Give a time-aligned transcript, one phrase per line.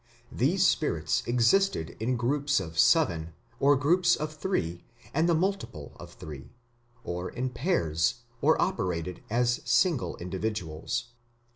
[0.31, 6.13] These spirits existed in groups of seven, or groups of three, and the multiple of
[6.13, 6.49] three,
[7.03, 11.09] or in pairs, or operated as single individuals.